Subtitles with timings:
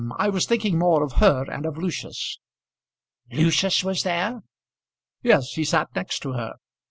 [0.17, 2.39] I was thinking more of her and of Lucius."
[3.31, 4.41] "Lucius was there?"
[5.21, 6.55] "Yes; he sat next to her.